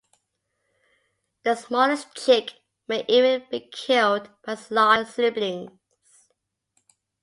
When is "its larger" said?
4.53-5.05